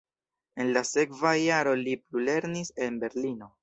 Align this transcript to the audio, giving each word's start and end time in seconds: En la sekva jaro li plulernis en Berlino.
En 0.63 0.71
la 0.77 0.83
sekva 0.93 1.35
jaro 1.43 1.77
li 1.85 1.97
plulernis 2.09 2.77
en 2.89 3.03
Berlino. 3.07 3.57